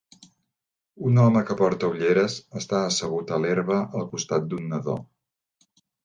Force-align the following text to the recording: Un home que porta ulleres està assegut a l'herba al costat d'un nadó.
Un 1.09 1.19
home 1.23 1.41
que 1.49 1.57
porta 1.59 1.89
ulleres 1.91 2.37
està 2.61 2.79
assegut 2.85 3.33
a 3.37 3.39
l'herba 3.43 3.77
al 3.99 4.07
costat 4.15 4.47
d'un 4.55 4.65
nadó. 4.71 4.97